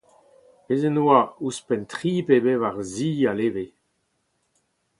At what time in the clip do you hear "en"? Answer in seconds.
0.87-0.95